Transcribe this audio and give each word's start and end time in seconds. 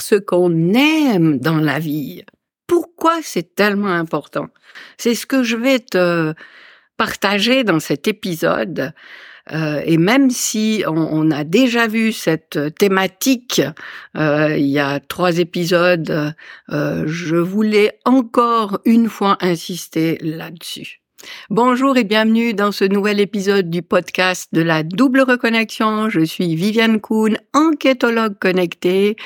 ce 0.00 0.14
qu'on 0.16 0.74
aime 0.74 1.38
dans 1.38 1.58
la 1.58 1.78
vie. 1.78 2.22
Pourquoi 2.66 3.20
c'est 3.22 3.54
tellement 3.54 3.92
important? 3.92 4.48
C'est 4.96 5.14
ce 5.14 5.26
que 5.26 5.42
je 5.42 5.56
vais 5.56 5.80
te 5.80 6.34
partager 6.96 7.64
dans 7.64 7.80
cet 7.80 8.08
épisode. 8.08 8.92
Euh, 9.52 9.82
et 9.84 9.98
même 9.98 10.30
si 10.30 10.84
on, 10.86 11.30
a 11.30 11.44
déjà 11.44 11.86
vu 11.86 12.12
cette 12.12 12.74
thématique 12.76 13.60
euh, 14.16 14.56
il 14.56 14.66
y 14.66 14.78
a 14.78 15.00
trois 15.00 15.38
épisodes, 15.38 16.34
euh, 16.70 17.04
je 17.06 17.36
voulais 17.36 17.98
encore 18.06 18.80
une 18.86 19.08
fois 19.08 19.36
insister 19.40 20.16
là-dessus. 20.22 21.03
Bonjour 21.50 21.96
et 21.96 22.04
bienvenue 22.04 22.54
dans 22.54 22.72
ce 22.72 22.84
nouvel 22.84 23.20
épisode 23.20 23.70
du 23.70 23.82
podcast 23.82 24.48
de 24.52 24.62
la 24.62 24.82
double 24.82 25.20
reconnexion. 25.20 26.08
Je 26.08 26.20
suis 26.20 26.54
Viviane 26.54 27.00
Kuhn, 27.00 27.36
enquêtologue 27.52 28.38
connectée, 28.38 29.16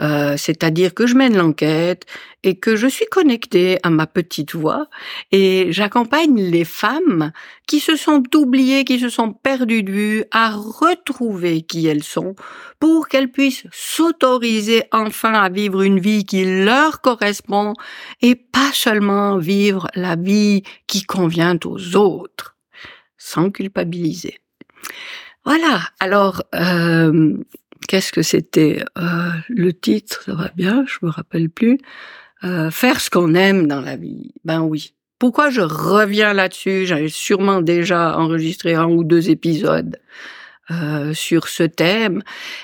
euh, 0.00 0.36
c'est-à-dire 0.36 0.94
que 0.94 1.06
je 1.06 1.14
mène 1.14 1.36
l'enquête 1.36 2.06
et 2.42 2.58
que 2.58 2.76
je 2.76 2.86
suis 2.86 3.06
connectée 3.06 3.78
à 3.82 3.90
ma 3.90 4.06
petite 4.06 4.54
voix 4.54 4.86
et 5.32 5.68
j'accompagne 5.70 6.40
les 6.40 6.64
femmes 6.64 7.32
qui 7.66 7.80
se 7.80 7.96
sont 7.96 8.22
oubliées, 8.34 8.84
qui 8.84 8.98
se 8.98 9.08
sont 9.08 9.32
perdues 9.32 9.82
de 9.82 9.92
vue 9.92 10.24
à 10.30 10.50
retrouver 10.50 11.62
qui 11.62 11.86
elles 11.86 12.04
sont 12.04 12.36
pour 12.78 13.08
qu'elles 13.08 13.32
puissent 13.32 13.66
s'autoriser 13.72 14.84
enfin 14.92 15.34
à 15.34 15.48
vivre 15.48 15.82
une 15.82 15.98
vie 15.98 16.24
qui 16.24 16.44
leur 16.44 17.00
correspond 17.00 17.74
et 18.22 18.34
pas 18.36 18.70
seulement 18.72 19.38
vivre 19.38 19.88
la 19.94 20.16
vie 20.16 20.62
qui 20.86 21.02
convient 21.02 21.58
aux 21.64 21.96
autres 21.96 22.56
sans 23.16 23.50
culpabiliser. 23.50 24.38
Voilà, 25.44 25.80
alors 26.00 26.42
euh, 26.54 27.36
qu'est-ce 27.88 28.12
que 28.12 28.22
c'était? 28.22 28.82
Euh, 28.96 29.30
le 29.48 29.72
titre 29.72 30.22
Ça 30.24 30.34
va 30.34 30.50
bien, 30.54 30.84
je 30.86 30.98
me 31.02 31.10
rappelle 31.10 31.50
plus. 31.50 31.78
Euh, 32.44 32.70
faire 32.70 33.00
ce 33.00 33.10
qu'on 33.10 33.34
aime 33.34 33.66
dans 33.66 33.80
la 33.80 33.96
vie. 33.96 34.32
Ben 34.44 34.60
oui. 34.60 34.94
Pourquoi 35.18 35.50
je 35.50 35.60
reviens 35.60 36.32
là-dessus? 36.32 36.86
J'avais 36.86 37.08
sûrement 37.08 37.60
déjà 37.60 38.16
enregistré 38.16 38.74
un 38.74 38.86
ou 38.86 39.02
deux 39.02 39.30
épisodes 39.30 39.98
euh, 40.70 41.14
sur 41.14 41.48
ce 41.48 41.62
thème. 41.64 42.22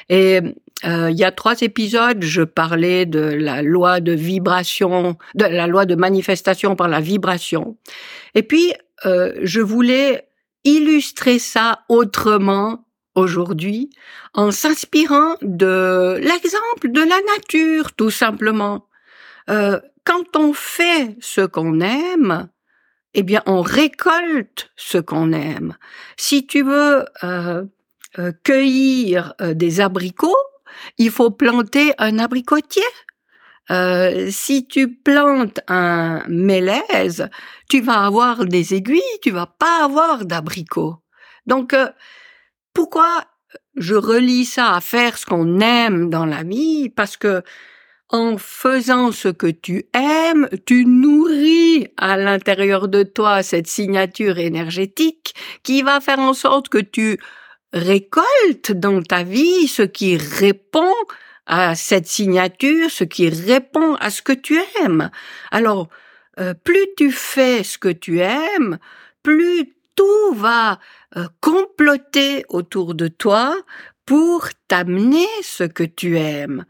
Et 0.08 0.40
euh, 0.84 1.10
il 1.10 1.16
y 1.16 1.24
a 1.24 1.32
trois 1.32 1.60
épisodes, 1.62 2.22
je 2.22 2.42
parlais 2.42 3.06
de 3.06 3.20
la 3.20 3.62
loi 3.62 4.00
de 4.00 4.12
vibration, 4.12 5.16
de 5.34 5.46
la 5.46 5.66
loi 5.66 5.86
de 5.86 5.94
manifestation 5.94 6.76
par 6.76 6.88
la 6.88 7.00
vibration. 7.00 7.78
Et 8.34 8.42
puis, 8.42 8.74
euh, 9.06 9.32
je 9.42 9.60
voulais 9.60 10.28
illustrer 10.64 11.38
ça 11.38 11.80
autrement 11.88 12.84
aujourd'hui 13.14 13.90
en 14.34 14.50
s'inspirant 14.50 15.36
de 15.40 16.18
l'exemple 16.20 16.90
de 16.90 17.00
la 17.00 17.20
nature, 17.36 17.92
tout 17.92 18.10
simplement. 18.10 18.86
Euh, 19.50 19.80
quand 20.04 20.36
on 20.36 20.52
fait 20.52 21.16
ce 21.20 21.40
qu'on 21.42 21.80
aime, 21.80 22.48
eh 23.14 23.22
bien, 23.22 23.42
on 23.46 23.62
récolte 23.62 24.70
ce 24.76 24.98
qu'on 24.98 25.32
aime. 25.32 25.76
Si 26.16 26.46
tu 26.46 26.62
veux 26.62 27.04
euh, 27.22 27.64
euh, 28.18 28.32
cueillir 28.42 29.34
des 29.40 29.80
abricots, 29.80 30.36
il 30.98 31.10
faut 31.10 31.30
planter 31.30 31.92
un 31.98 32.18
abricotier. 32.18 32.82
si 34.30 34.66
tu 34.66 34.94
plantes 34.94 35.60
un 35.68 36.22
mélèze, 36.28 37.30
tu 37.70 37.80
vas 37.80 38.04
avoir 38.04 38.44
des 38.44 38.74
aiguilles, 38.74 39.18
tu 39.22 39.30
vas 39.30 39.46
pas 39.46 39.84
avoir 39.84 40.26
d'abricots. 40.26 40.96
Donc, 41.46 41.74
pourquoi 42.74 43.24
je 43.76 43.94
relis 43.94 44.44
ça 44.44 44.74
à 44.74 44.80
faire 44.80 45.16
ce 45.16 45.24
qu'on 45.24 45.60
aime 45.60 46.10
dans 46.10 46.26
la 46.26 46.42
vie? 46.42 46.90
Parce 46.90 47.16
que 47.16 47.42
en 48.10 48.36
faisant 48.38 49.12
ce 49.12 49.28
que 49.28 49.46
tu 49.46 49.86
aimes, 49.94 50.48
tu 50.66 50.84
nourris 50.84 51.88
à 51.96 52.16
l'intérieur 52.16 52.88
de 52.88 53.02
toi 53.02 53.42
cette 53.42 53.66
signature 53.66 54.38
énergétique 54.38 55.34
qui 55.62 55.82
va 55.82 56.00
faire 56.00 56.18
en 56.18 56.34
sorte 56.34 56.68
que 56.68 56.78
tu 56.78 57.18
récoltes 57.72 58.72
dans 58.72 59.02
ta 59.02 59.22
vie 59.22 59.66
ce 59.66 59.82
qui 59.82 60.16
répond 60.16 60.94
à 61.46 61.74
cette 61.74 62.06
signature, 62.06 62.90
ce 62.90 63.04
qui 63.04 63.28
répond 63.28 63.94
à 63.96 64.10
ce 64.10 64.22
que 64.22 64.32
tu 64.32 64.58
aimes. 64.80 65.10
Alors, 65.50 65.88
euh, 66.40 66.54
plus 66.54 66.86
tu 66.96 67.10
fais 67.10 67.62
ce 67.62 67.78
que 67.78 67.88
tu 67.88 68.20
aimes, 68.20 68.78
plus 69.22 69.74
tout 69.94 70.34
va 70.34 70.78
euh, 71.16 71.26
comploter 71.40 72.44
autour 72.48 72.94
de 72.94 73.08
toi 73.08 73.56
pour 74.06 74.48
t'amener 74.68 75.26
ce 75.42 75.64
que 75.64 75.84
tu 75.84 76.18
aimes. 76.18 76.64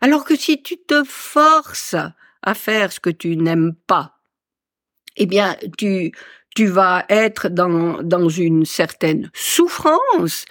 Alors 0.00 0.24
que 0.24 0.36
si 0.36 0.62
tu 0.62 0.76
te 0.76 1.04
forces 1.04 1.96
à 2.42 2.54
faire 2.54 2.92
ce 2.92 3.00
que 3.00 3.10
tu 3.10 3.36
n'aimes 3.36 3.74
pas, 3.86 4.18
eh 5.16 5.26
bien, 5.26 5.56
tu, 5.76 6.12
tu 6.54 6.66
vas 6.66 7.04
être 7.08 7.48
dans, 7.48 8.02
dans 8.02 8.28
une 8.28 8.64
certaine 8.64 9.30
souffrance 9.34 10.46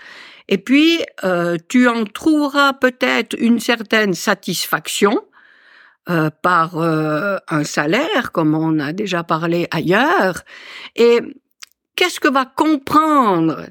et 0.49 0.57
puis 0.57 0.99
euh, 1.23 1.57
tu 1.69 1.87
en 1.87 2.05
trouveras 2.05 2.73
peut-être 2.73 3.35
une 3.39 3.59
certaine 3.59 4.15
satisfaction 4.15 5.21
euh, 6.09 6.31
par 6.41 6.79
euh, 6.79 7.37
un 7.49 7.63
salaire, 7.63 8.31
comme 8.31 8.55
on 8.55 8.79
a 8.79 8.91
déjà 8.91 9.23
parlé 9.23 9.67
ailleurs. 9.69 10.41
Et 10.95 11.19
qu'est-ce 11.95 12.19
que 12.19 12.27
va 12.27 12.45
comprendre 12.45 13.67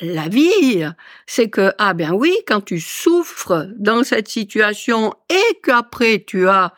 la 0.00 0.28
vie, 0.28 0.84
c'est 1.26 1.50
que, 1.50 1.72
ah 1.78 1.94
bien 1.94 2.12
oui, 2.12 2.36
quand 2.46 2.60
tu 2.60 2.80
souffres 2.80 3.68
dans 3.76 4.04
cette 4.04 4.28
situation 4.28 5.14
et 5.28 5.60
qu'après 5.62 6.24
tu 6.26 6.48
as 6.48 6.72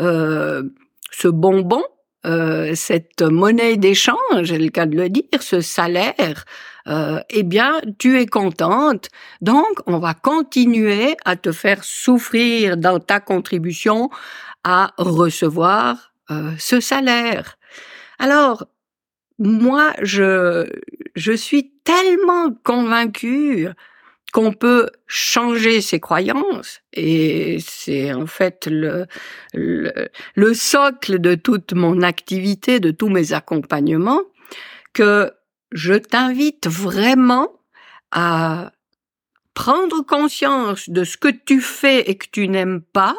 euh, 0.00 0.62
ce 1.10 1.28
bonbon, 1.28 1.82
euh, 2.26 2.74
cette 2.74 3.22
monnaie 3.22 3.76
d'échange, 3.76 4.44
c'est 4.46 4.58
le 4.58 4.70
cas 4.70 4.86
de 4.86 4.96
le 4.96 5.08
dire, 5.08 5.24
ce 5.40 5.60
salaire, 5.60 6.44
euh, 6.88 7.20
eh 7.30 7.42
bien, 7.42 7.80
tu 7.98 8.18
es 8.18 8.26
contente. 8.26 9.08
Donc, 9.40 9.80
on 9.86 9.98
va 9.98 10.14
continuer 10.14 11.16
à 11.24 11.36
te 11.36 11.52
faire 11.52 11.84
souffrir 11.84 12.76
dans 12.76 12.98
ta 12.98 13.20
contribution 13.20 14.10
à 14.64 14.92
recevoir 14.96 16.12
ce 16.58 16.80
salaire. 16.80 17.58
Alors, 18.18 18.64
moi, 19.38 19.92
je, 20.00 20.66
je 21.14 21.32
suis 21.32 21.72
tellement 21.84 22.52
convaincue 22.64 23.68
qu'on 24.32 24.52
peut 24.52 24.90
changer 25.06 25.80
ses 25.80 26.00
croyances 26.00 26.80
et 26.92 27.58
c'est 27.60 28.12
en 28.12 28.26
fait 28.26 28.66
le, 28.68 29.06
le, 29.52 30.54
socle 30.54 31.20
de 31.20 31.36
toute 31.36 31.72
mon 31.72 32.02
activité, 32.02 32.80
de 32.80 32.90
tous 32.90 33.08
mes 33.08 33.32
accompagnements, 33.32 34.22
que 34.92 35.32
je 35.70 35.94
t'invite 35.94 36.66
vraiment 36.66 37.52
à 38.10 38.72
prendre 39.54 40.02
conscience 40.04 40.88
de 40.90 41.04
ce 41.04 41.16
que 41.16 41.28
tu 41.28 41.60
fais 41.60 42.10
et 42.10 42.16
que 42.16 42.26
tu 42.30 42.48
n'aimes 42.48 42.80
pas, 42.80 43.14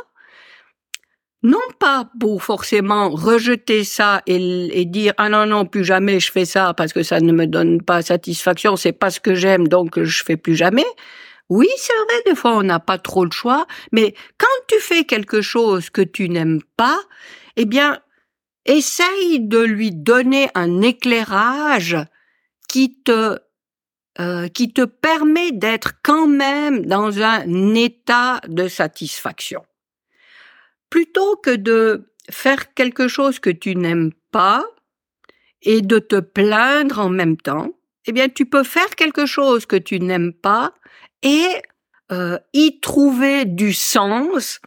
non 1.46 1.60
pas 1.80 2.10
pour 2.20 2.42
forcément 2.42 3.12
rejeter 3.12 3.84
ça 3.84 4.24
et, 4.26 4.86
dire 4.86 5.14
ah 5.18 5.30
non 5.30 5.46
non 5.46 5.66
plus 5.68 5.86
jamais 5.86 6.20
je 6.20 6.32
fais 6.32 6.44
ça 6.46 6.74
parce 6.74 6.92
que 6.92 7.04
ça 7.04 7.20
ne 7.20 7.32
me 7.32 7.46
donne 7.46 7.84
pas 7.84 8.02
satisfaction, 8.02 8.76
c'est 8.76 8.94
pas 8.94 9.12
ce 9.12 9.20
que 9.20 9.36
j'aime 9.36 9.68
donc 9.68 10.02
je 10.02 10.24
fais 10.24 10.38
plus 10.38 10.56
jamais. 10.56 10.86
Oui, 11.50 11.68
c'est 11.78 11.94
vrai, 11.94 12.24
des 12.26 12.36
fois 12.36 12.58
on 12.58 12.64
n'a 12.64 12.80
pas 12.80 12.98
trop 12.98 13.24
le 13.24 13.32
choix, 13.32 13.68
mais 13.92 14.16
quand 14.40 14.58
tu 14.68 14.80
fais 14.80 15.04
quelque 15.04 15.42
chose 15.42 15.92
que 15.92 16.02
tu 16.02 16.30
n'aimes 16.30 16.64
pas, 16.78 17.00
eh 17.58 17.66
bien, 17.66 18.00
essaye 18.66 19.40
de 19.40 19.60
lui 19.60 19.92
donner 19.92 20.50
un 20.56 20.82
éclairage 20.82 21.98
qui 22.68 23.04
te 23.04 23.38
euh, 24.20 24.48
qui 24.48 24.74
te 24.74 24.82
permet 24.86 25.52
d'être 25.52 25.94
quand 26.02 26.26
même 26.26 26.88
dans 26.88 27.22
un 27.22 27.76
état 27.76 28.42
de 28.48 28.68
satisfaction 28.68 29.62
plutôt 30.90 31.36
que 31.38 31.56
de 31.56 32.12
faire 32.30 32.74
quelque 32.74 33.08
chose 33.08 33.40
que 33.40 33.50
tu 33.50 33.76
n'aimes 33.76 34.12
pas 34.32 34.66
et 35.62 35.82
de 35.82 36.00
te 36.00 36.20
plaindre 36.20 37.00
en 37.00 37.10
même 37.10 37.38
temps, 37.38 37.72
eh 38.06 38.12
bien, 38.12 38.30
tu 38.30 38.46
peux 38.46 38.64
faire 38.64 38.96
quelque 38.96 39.26
chose 39.26 39.66
que 39.66 39.76
tu 39.76 40.00
n'aimes 40.00 40.34
pas 40.34 40.74
et 41.24 41.48
euh, 42.12 42.38
y 42.54 42.80
trouver 42.82 43.46
du 43.46 43.74
sens, 43.74 44.60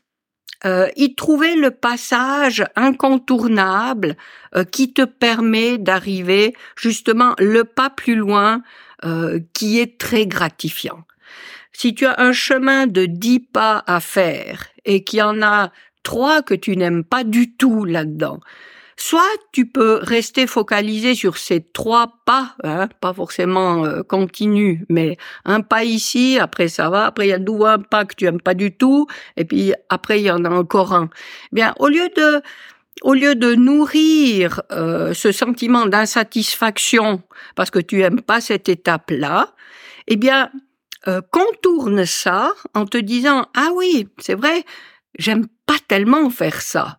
euh, 0.65 0.89
y 0.97 1.15
trouver 1.15 1.55
le 1.55 1.71
passage 1.71 2.65
incontournable 2.75 4.17
euh, 4.57 4.65
qui 4.65 4.93
te 4.93 5.03
permet 5.03 5.79
d'arriver 5.79 6.57
justement 6.77 7.35
le 7.39 7.63
pas 7.65 7.91
plus 7.91 8.17
loin 8.17 8.63
qui 9.55 9.79
est 9.79 9.97
très 10.01 10.27
gratifiant. 10.27 11.05
Si 11.73 11.95
tu 11.95 12.05
as 12.05 12.21
un 12.21 12.33
chemin 12.33 12.89
de 12.89 13.07
dix 13.07 13.39
pas 13.39 13.85
à 13.87 14.01
faire 14.01 14.67
et 14.85 15.05
qu'il 15.05 15.21
y 15.21 15.23
en 15.23 15.41
a 15.41 15.71
trois 16.09 16.41
que 16.41 16.55
tu 16.55 16.75
n'aimes 16.75 17.05
pas 17.05 17.23
du 17.23 17.55
tout 17.55 17.85
là-dedans. 17.85 18.41
soit 18.97 19.37
tu 19.53 19.67
peux 19.67 20.01
rester 20.03 20.47
focalisé 20.47 21.15
sur 21.15 21.37
ces 21.37 21.61
trois 21.61 22.07
pas, 22.25 22.57
hein, 22.65 22.89
pas 23.01 23.13
forcément 23.13 23.85
euh, 23.85 24.03
continu, 24.03 24.87
mais 24.89 25.19
un 25.45 25.61
pas 25.61 25.85
ici, 25.85 26.39
après 26.41 26.69
ça 26.69 26.89
va, 26.89 27.05
après 27.07 27.27
il 27.27 27.31
y 27.31 27.35
a 27.35 27.39
d'où 27.39 27.65
un 27.67 27.79
pas 27.79 28.07
que 28.07 28.15
tu 28.17 28.25
aimes 28.25 28.41
pas 28.41 28.55
du 28.55 28.71
tout, 28.75 29.07
et 29.37 29.45
puis 29.45 29.75
après 29.91 30.19
il 30.21 30.25
y 30.25 30.31
en 30.31 30.45
a 30.47 30.51
encore 30.51 30.95
un. 30.95 31.11
Eh 31.53 31.55
bien, 31.59 31.75
au 31.79 31.89
lieu 31.89 32.09
de 32.17 32.41
au 33.03 33.15
lieu 33.15 33.35
de 33.37 33.55
nourrir 33.55 34.63
euh, 34.73 35.13
ce 35.15 35.31
sentiment 35.31 35.87
d'insatisfaction 35.87 37.23
parce 37.55 37.71
que 37.71 37.79
tu 37.79 38.03
aimes 38.03 38.23
pas 38.23 38.41
cette 38.41 38.69
étape-là, 38.69 39.55
eh 40.09 40.17
bien, 40.17 40.51
euh, 41.07 41.21
contourne 41.31 42.05
ça 42.07 42.53
en 42.75 42.87
te 42.87 42.99
disant 42.99 43.47
ah 43.55 43.71
oui, 43.77 44.09
c'est 44.19 44.35
vrai, 44.35 44.65
j'aime 45.19 45.47
pas 45.69 45.79
tellement 45.87 46.31
faire 46.31 46.61
ça. 46.63 46.99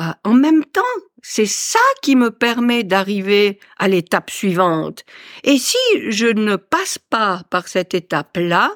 Euh, 0.00 0.04
en 0.24 0.32
même 0.32 0.64
temps, 0.64 0.96
c'est 1.22 1.46
ça 1.46 1.86
qui 2.02 2.16
me 2.16 2.30
permet 2.30 2.82
d'arriver 2.82 3.60
à 3.78 3.88
l'étape 3.88 4.30
suivante. 4.30 5.04
Et 5.44 5.58
si 5.58 5.78
je 6.08 6.26
ne 6.26 6.56
passe 6.56 6.98
pas 6.98 7.42
par 7.50 7.68
cette 7.68 7.94
étape-là, 7.94 8.72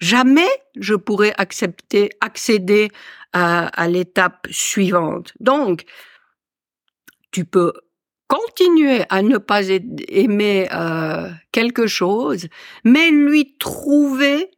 jamais 0.00 0.50
je 0.76 0.94
pourrai 0.94 1.32
accepter, 1.38 2.10
accéder 2.20 2.90
à, 3.32 3.66
à 3.68 3.88
l'étape 3.88 4.48
suivante. 4.50 5.32
Donc, 5.38 5.84
tu 7.30 7.44
peux 7.44 7.72
continuer 8.26 9.02
à 9.08 9.22
ne 9.22 9.38
pas 9.38 9.68
aimer 9.68 10.68
euh, 10.72 11.30
quelque 11.52 11.86
chose, 11.86 12.48
mais 12.84 13.10
lui 13.10 13.56
trouver 13.58 14.50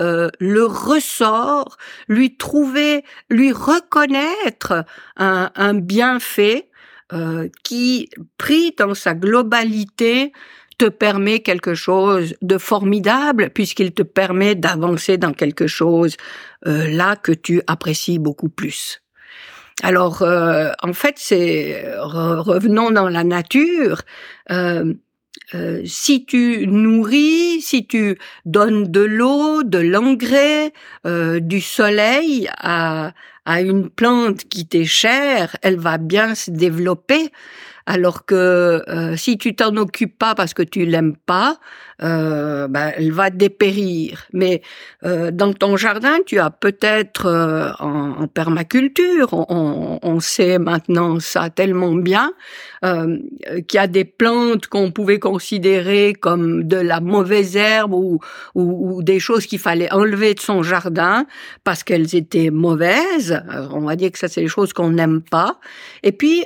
euh, 0.00 0.30
le 0.38 0.64
ressort, 0.64 1.76
lui 2.08 2.36
trouver, 2.36 3.04
lui 3.28 3.52
reconnaître 3.52 4.84
un, 5.16 5.50
un 5.54 5.74
bienfait 5.74 6.68
euh, 7.12 7.48
qui, 7.64 8.08
pris 8.38 8.72
dans 8.78 8.94
sa 8.94 9.14
globalité, 9.14 10.32
te 10.78 10.86
permet 10.86 11.40
quelque 11.40 11.74
chose 11.74 12.34
de 12.40 12.56
formidable 12.56 13.50
puisqu'il 13.50 13.92
te 13.92 14.02
permet 14.02 14.54
d'avancer 14.54 15.18
dans 15.18 15.34
quelque 15.34 15.66
chose 15.66 16.16
euh, 16.66 16.88
là 16.88 17.16
que 17.16 17.32
tu 17.32 17.60
apprécies 17.66 18.18
beaucoup 18.18 18.48
plus. 18.48 19.02
Alors, 19.82 20.22
euh, 20.22 20.70
en 20.82 20.92
fait, 20.92 21.14
c'est 21.16 21.84
revenons 21.98 22.90
dans 22.90 23.08
la 23.08 23.24
nature. 23.24 24.02
Euh, 24.50 24.94
euh, 25.54 25.82
si 25.84 26.24
tu 26.24 26.66
nourris, 26.66 27.60
si 27.60 27.86
tu 27.86 28.18
donnes 28.44 28.84
de 28.90 29.00
l'eau, 29.00 29.62
de 29.62 29.78
l'engrais, 29.78 30.72
du 31.04 31.60
soleil 31.60 32.48
à, 32.58 33.12
à 33.44 33.60
une 33.60 33.90
plante 33.90 34.44
qui 34.44 34.66
t'est 34.66 34.84
chère, 34.84 35.56
elle 35.62 35.78
va 35.78 35.98
bien 35.98 36.34
se 36.34 36.50
développer. 36.50 37.30
Alors 37.90 38.24
que 38.24 38.84
euh, 38.86 39.16
si 39.16 39.36
tu 39.36 39.56
t'en 39.56 39.76
occupes 39.76 40.16
pas 40.16 40.36
parce 40.36 40.54
que 40.54 40.62
tu 40.62 40.84
l'aimes 40.84 41.16
pas, 41.16 41.58
euh, 42.04 42.68
ben, 42.68 42.92
elle 42.96 43.10
va 43.10 43.30
dépérir. 43.30 44.26
Mais 44.32 44.62
euh, 45.04 45.32
dans 45.32 45.52
ton 45.52 45.76
jardin, 45.76 46.18
tu 46.24 46.38
as 46.38 46.50
peut-être 46.50 47.26
en, 47.80 48.28
permaculture, 48.28 49.32
on, 49.32 49.98
on, 50.00 50.20
sait 50.20 50.60
maintenant 50.60 51.18
ça 51.18 51.50
tellement 51.50 51.94
bien, 51.96 52.32
qu'il 52.80 53.74
y 53.74 53.78
a 53.78 53.88
des 53.88 54.04
plantes 54.04 54.68
qu'on 54.68 54.92
pouvait 54.92 55.18
considérer 55.18 56.12
comme 56.12 56.62
de 56.62 56.76
la 56.76 57.00
mauvaise 57.00 57.56
herbe 57.56 57.94
ou, 57.94 58.20
ou, 58.54 58.98
ou 58.98 59.02
des 59.02 59.18
choses 59.18 59.46
qu'il 59.46 59.58
fallait 59.58 59.92
enlever 59.92 60.34
de 60.34 60.40
son 60.40 60.62
jardin 60.62 61.26
parce 61.64 61.82
qu'elles 61.82 62.14
étaient 62.14 62.50
mauvaises. 62.50 63.42
on 63.72 63.80
va 63.80 63.96
dire 63.96 64.12
que 64.12 64.18
ça 64.18 64.28
c'est 64.28 64.42
des 64.42 64.48
choses 64.48 64.72
qu'on 64.72 64.90
n'aime 64.90 65.22
pas. 65.22 65.58
Et 66.04 66.12
puis 66.12 66.44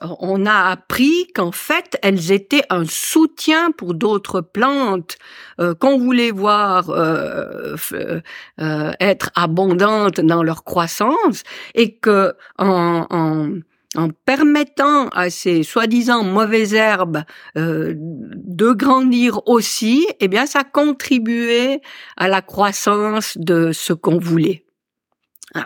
on 0.00 0.46
a 0.46 0.70
appris 0.70 1.26
qu'en 1.34 1.52
fait, 1.52 1.98
elles 2.02 2.32
étaient 2.32 2.62
un 2.70 2.84
soutien 2.84 3.70
pour 3.72 3.94
d'autres 3.94 4.40
plantes 4.40 5.16
euh, 5.60 5.74
qu'on 5.74 5.98
voulait 5.98 6.30
voir 6.30 6.90
euh, 6.90 7.76
euh, 7.92 8.92
être 9.00 9.30
abondantes 9.34 10.20
dans 10.20 10.42
leur 10.42 10.64
croissance 10.64 11.42
et 11.74 11.96
que 11.96 12.34
en, 12.58 13.06
en, 13.10 13.50
en 13.96 14.08
permettant 14.24 15.08
à 15.08 15.30
ces 15.30 15.62
soi-disant 15.62 16.22
mauvaises 16.22 16.74
herbes 16.74 17.22
de 17.56 18.72
grandir 18.72 19.40
aussi, 19.46 20.06
eh 20.20 20.28
bien, 20.28 20.46
ça 20.46 20.62
contribuait 20.62 21.80
à 22.16 22.28
la 22.28 22.42
croissance 22.42 23.36
de 23.38 23.72
ce 23.72 23.92
qu'on 23.92 24.18
voulait. 24.18 24.64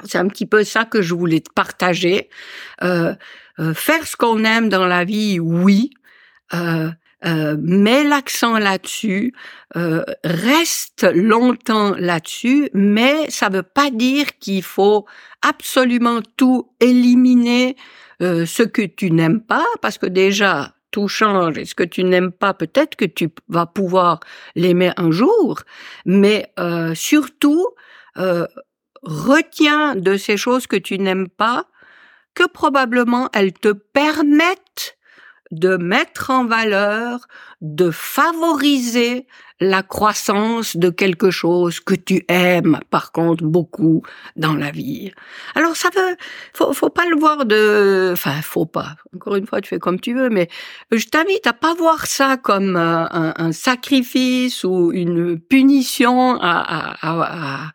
C'est 0.05 0.19
un 0.19 0.29
petit 0.29 0.47
peu 0.47 0.65
ça 0.65 0.85
que 0.85 1.03
je 1.03 1.15
voulais 1.15 1.41
te 1.41 1.51
partager. 1.53 2.29
Euh, 2.83 3.15
euh, 3.59 3.75
faire 3.75 4.07
ce 4.07 4.17
qu'on 4.17 4.45
aime 4.45 4.69
dans 4.69 4.87
la 4.87 5.05
vie, 5.05 5.41
oui. 5.41 5.91
Euh, 6.55 6.91
euh, 7.25 7.57
mets 7.61 8.03
l'accent 8.03 8.59
là-dessus, 8.59 9.33
euh, 9.77 10.03
reste 10.25 11.07
longtemps 11.15 11.95
là-dessus, 11.97 12.69
mais 12.75 13.31
ça 13.31 13.49
ne 13.49 13.59
veut 13.59 13.63
pas 13.63 13.91
dire 13.91 14.39
qu'il 14.41 14.63
faut 14.65 15.07
absolument 15.41 16.21
tout 16.37 16.73
éliminer 16.81 17.77
euh, 18.23 18.45
ce 18.45 18.65
que 18.65 18.83
tu 18.83 19.13
n'aimes 19.13 19.41
pas, 19.41 19.65
parce 19.83 19.99
que 19.99 20.07
déjà 20.07 20.75
tout 20.91 21.07
change 21.07 21.59
et 21.59 21.65
ce 21.65 21.77
que 21.77 21.85
tu 21.85 22.03
n'aimes 22.03 22.33
pas, 22.33 22.55
peut-être 22.55 22.97
que 22.97 23.05
tu 23.05 23.29
vas 23.49 23.67
pouvoir 23.67 24.19
l'aimer 24.57 24.91
un 24.97 25.13
jour, 25.13 25.61
mais 26.05 26.53
euh, 26.59 26.93
surtout 26.95 27.67
retiens 29.03 29.95
de 29.95 30.17
ces 30.17 30.37
choses 30.37 30.67
que 30.67 30.77
tu 30.77 30.99
n'aimes 30.99 31.29
pas 31.29 31.67
que 32.35 32.47
probablement 32.47 33.29
elles 33.33 33.53
te 33.53 33.73
permettent 33.73 34.97
de 35.53 35.77
mettre 35.77 36.31
en 36.31 36.47
valeur, 36.47 37.29
de 37.61 37.91
favoriser 37.91 39.27
la 39.61 39.83
croissance 39.83 40.77
de 40.77 40.91
quelque 40.91 41.31
chose 41.31 41.79
que 41.79 41.95
tu 41.95 42.25
aimes, 42.27 42.81
par 42.91 43.13
contre, 43.13 43.45
beaucoup 43.45 44.03
dans 44.35 44.55
la 44.55 44.71
vie. 44.71 45.13
Alors 45.55 45.77
ça 45.77 45.91
veut, 45.95 46.17
faut, 46.55 46.73
faut 46.73 46.89
pas 46.89 47.07
le 47.07 47.17
voir 47.17 47.45
de, 47.45 48.11
enfin, 48.13 48.43
faut 48.43 48.67
pas. 48.67 48.97
Encore 49.15 49.37
une 49.37 49.47
fois, 49.47 49.61
tu 49.61 49.69
fais 49.69 49.79
comme 49.79 50.01
tu 50.01 50.15
veux, 50.15 50.31
mais 50.31 50.49
je 50.91 51.07
t'invite 51.07 51.47
à 51.47 51.53
pas 51.53 51.75
voir 51.75 52.07
ça 52.07 52.39
comme 52.39 52.77
euh, 52.77 53.05
un, 53.13 53.53
sacrifice 53.53 54.65
ou 54.65 54.91
une 54.93 55.39
punition 55.39 56.39
à, 56.41 56.97
à, 57.03 57.73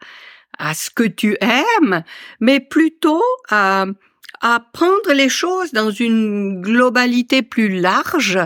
à 0.57 0.73
ce 0.73 0.89
que 0.89 1.03
tu 1.03 1.37
aimes, 1.39 2.03
mais 2.39 2.59
plutôt 2.59 3.23
à 3.49 3.85
à 4.41 4.61
prendre 4.73 5.13
les 5.13 5.29
choses 5.29 5.71
dans 5.71 5.91
une 5.91 6.61
globalité 6.61 7.41
plus 7.41 7.79
large 7.79 8.39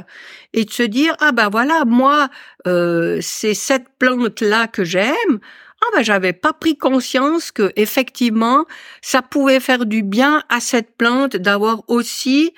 et 0.53 0.65
de 0.65 0.71
se 0.71 0.83
dire 0.83 1.15
ah 1.19 1.31
ben 1.31 1.49
voilà 1.49 1.83
moi 1.85 2.29
euh, 2.67 3.19
c'est 3.21 3.53
cette 3.53 3.87
plante 3.99 4.41
là 4.41 4.67
que 4.67 4.83
j'aime. 4.83 5.39
Ah 5.81 5.87
ben 5.95 6.03
j'avais 6.03 6.33
pas 6.33 6.53
pris 6.53 6.77
conscience 6.77 7.51
que 7.51 7.71
effectivement 7.75 8.65
ça 9.01 9.21
pouvait 9.21 9.59
faire 9.59 9.85
du 9.85 10.03
bien 10.03 10.43
à 10.49 10.59
cette 10.59 10.95
plante 10.95 11.35
d'avoir 11.35 11.83
aussi 11.87 12.53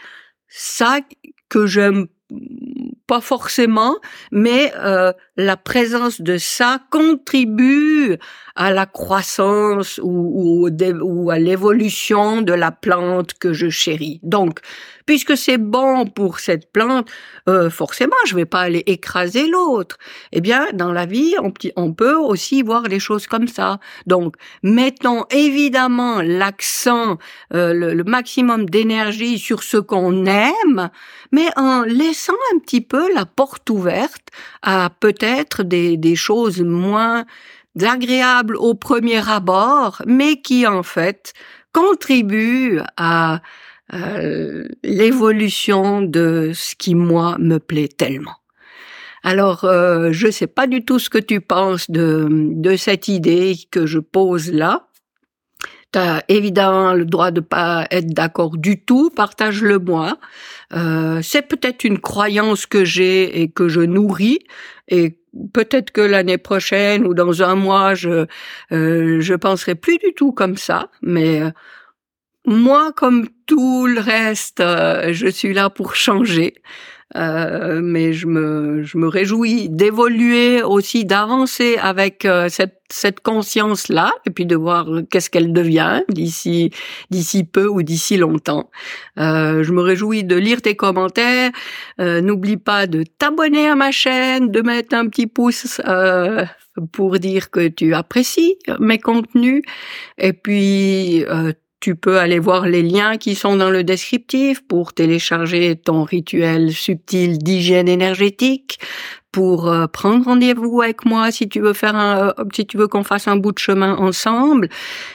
ça 0.47 0.99
que 1.49 1.65
j'aime 1.65 2.07
pas 3.07 3.21
forcément, 3.21 3.97
mais 4.31 4.73
euh, 4.77 5.11
la 5.35 5.57
présence 5.57 6.21
de 6.21 6.37
ça 6.37 6.79
contribue 6.89 8.17
à 8.55 8.71
la 8.71 8.85
croissance 8.85 9.99
ou, 10.01 10.67
ou, 10.67 10.69
ou 11.01 11.31
à 11.31 11.39
l'évolution 11.39 12.41
de 12.41 12.53
la 12.53 12.71
plante 12.71 13.33
que 13.33 13.51
je 13.51 13.69
chéris. 13.69 14.19
Donc, 14.23 14.59
puisque 15.05 15.35
c'est 15.35 15.57
bon 15.57 16.05
pour 16.05 16.39
cette 16.39 16.71
plante, 16.71 17.09
euh, 17.49 17.69
forcément, 17.69 18.15
je 18.25 18.35
vais 18.35 18.45
pas 18.45 18.61
aller 18.61 18.83
écraser 18.85 19.47
l'autre. 19.47 19.97
Eh 20.31 20.41
bien, 20.41 20.67
dans 20.73 20.93
la 20.93 21.05
vie, 21.05 21.35
on, 21.75 21.93
peut 21.93 22.15
aussi 22.15 22.61
voir 22.61 22.83
les 22.83 22.99
choses 22.99 23.27
comme 23.27 23.47
ça. 23.47 23.79
Donc, 24.07 24.35
mettons 24.61 25.25
évidemment 25.31 26.21
l'accent, 26.21 27.17
euh, 27.53 27.73
le, 27.73 27.93
le, 27.93 28.03
maximum 28.03 28.69
d'énergie 28.69 29.39
sur 29.39 29.63
ce 29.63 29.77
qu'on 29.77 30.25
aime, 30.25 30.89
mais 31.31 31.47
en 31.55 31.81
laissant 31.81 32.22
un 32.31 32.59
petit 32.59 32.81
peu 32.81 33.13
la 33.13 33.25
porte 33.25 33.69
ouverte 33.69 34.27
à 34.61 34.89
peut-être 34.99 35.63
des, 35.63 36.15
choses 36.15 36.61
moins 36.61 37.25
agréables 37.81 38.55
au 38.55 38.73
premier 38.73 39.27
abord, 39.29 40.01
mais 40.05 40.41
qui 40.41 40.67
en 40.67 40.83
fait 40.83 41.33
contribuent 41.73 42.81
à, 42.97 43.41
l'évolution 44.83 46.01
de 46.01 46.51
ce 46.55 46.73
qui 46.75 46.95
moi 46.95 47.35
me 47.37 47.59
plaît 47.59 47.89
tellement. 47.89 48.37
Alors, 49.21 49.65
euh, 49.65 50.09
je 50.11 50.31
sais 50.31 50.47
pas 50.47 50.65
du 50.65 50.83
tout 50.83 50.97
ce 50.97 51.11
que 51.11 51.19
tu 51.19 51.41
penses 51.41 51.91
de 51.91 52.75
cette 52.75 53.07
idée 53.07 53.55
que 53.69 53.85
je 53.85 53.99
pose 53.99 54.51
là. 54.51 54.87
Tu 55.93 55.99
as 55.99 56.23
évidemment 56.27 56.93
le 56.93 57.05
droit 57.05 57.31
de 57.31 57.39
pas 57.39 57.87
être 57.91 58.07
d'accord 58.07 58.57
du 58.57 58.81
tout, 58.81 59.09
partage-le 59.11 59.79
moi. 59.79 60.17
Euh, 60.73 61.21
c'est 61.21 61.43
peut-être 61.43 61.83
une 61.83 61.99
croyance 61.99 62.65
que 62.65 62.83
j'ai 62.83 63.41
et 63.41 63.49
que 63.49 63.69
je 63.69 63.81
nourris 63.81 64.39
et 64.87 65.19
peut-être 65.53 65.91
que 65.91 66.01
l'année 66.01 66.37
prochaine 66.37 67.05
ou 67.05 67.13
dans 67.13 67.43
un 67.43 67.55
mois 67.55 67.93
je 67.93 68.25
euh, 68.71 69.21
je 69.21 69.33
penserai 69.35 69.75
plus 69.75 69.97
du 69.99 70.13
tout 70.13 70.31
comme 70.31 70.57
ça, 70.57 70.89
mais 71.01 71.41
euh, 71.41 71.51
moi, 72.45 72.91
comme 72.93 73.27
tout 73.45 73.87
le 73.87 74.01
reste, 74.01 74.59
euh, 74.59 75.13
je 75.13 75.27
suis 75.27 75.53
là 75.53 75.69
pour 75.69 75.95
changer. 75.95 76.55
Euh, 77.15 77.81
mais 77.83 78.13
je 78.13 78.27
me, 78.27 78.83
je 78.83 78.97
me 78.97 79.07
réjouis 79.07 79.69
d'évoluer 79.69 80.63
aussi, 80.63 81.05
d'avancer 81.05 81.77
avec 81.81 82.25
euh, 82.25 82.49
cette, 82.49 82.81
cette 82.89 83.19
conscience-là, 83.19 84.11
et 84.25 84.31
puis 84.31 84.45
de 84.45 84.55
voir 84.55 84.87
qu'est-ce 85.09 85.29
qu'elle 85.29 85.53
devient 85.53 86.01
d'ici, 86.09 86.71
d'ici 87.11 87.43
peu 87.43 87.67
ou 87.67 87.83
d'ici 87.83 88.17
longtemps. 88.17 88.71
Euh, 89.19 89.63
je 89.63 89.71
me 89.71 89.81
réjouis 89.81 90.23
de 90.23 90.35
lire 90.35 90.61
tes 90.61 90.75
commentaires. 90.75 91.51
Euh, 91.99 92.21
n'oublie 92.21 92.57
pas 92.57 92.87
de 92.87 93.03
t'abonner 93.03 93.67
à 93.67 93.75
ma 93.75 93.91
chaîne, 93.91 94.49
de 94.49 94.61
mettre 94.61 94.95
un 94.95 95.07
petit 95.07 95.27
pouce 95.27 95.81
pour 96.91 97.19
dire 97.19 97.51
que 97.51 97.67
tu 97.67 97.93
apprécies 97.93 98.57
mes 98.79 98.97
contenus, 98.97 99.61
et 100.17 100.33
puis 100.33 101.23
tu 101.83 101.97
peux 101.97 102.17
aller 102.17 102.39
voir 102.39 102.65
les 102.65 102.81
liens 102.81 103.17
qui 103.17 103.35
sont 103.35 103.57
dans 103.57 103.69
le 103.69 103.83
descriptif 103.83 104.65
pour 104.65 104.93
télécharger 104.93 105.75
ton 105.75 106.03
rituel 106.03 106.71
subtil 106.71 107.37
d'hygiène 107.39 107.89
énergétique, 107.89 108.79
pour 109.33 109.67
euh, 109.67 109.87
prendre 109.87 110.23
rendez-vous 110.23 110.81
avec 110.81 111.03
moi 111.03 111.29
si 111.29 111.49
tu 111.49 111.59
veux 111.59 111.73
faire 111.73 111.97
un, 111.97 112.29
euh, 112.29 112.43
si 112.55 112.65
tu 112.65 112.77
veux 112.77 112.87
qu'on 112.87 113.03
fasse 113.03 113.27
un 113.27 113.35
bout 113.35 113.51
de 113.51 113.59
chemin 113.59 113.97
ensemble, 113.97 114.69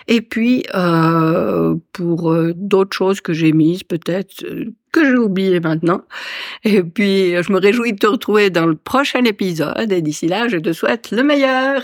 et 0.08 0.20
puis 0.20 0.64
euh, 0.75 1.75
pour 1.94 2.30
euh, 2.30 2.52
d'autres 2.54 2.94
choses 2.94 3.22
que 3.22 3.32
j'ai 3.32 3.52
mises 3.52 3.82
peut-être 3.82 4.44
que 4.92 5.04
j'ai 5.06 5.16
oublié 5.16 5.60
maintenant. 5.60 6.02
Et 6.64 6.82
puis 6.82 7.30
je 7.42 7.50
me 7.50 7.58
réjouis 7.58 7.94
de 7.94 7.98
te 7.98 8.06
retrouver 8.06 8.50
dans 8.50 8.66
le 8.66 8.76
prochain 8.76 9.25
épisode. 9.25 9.90
Et 9.90 10.02
d'ici 10.02 10.28
là, 10.28 10.48
je 10.48 10.58
te 10.58 10.75
souhaite 10.75 11.12
le 11.12 11.22
meilleur. 11.22 11.80